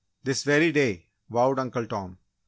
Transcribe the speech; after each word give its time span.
"This 0.23 0.43
very 0.43 0.71
day!" 0.71 1.05
vowed 1.29 1.59
Uncle 1.59 1.85
Tom. 1.85 2.17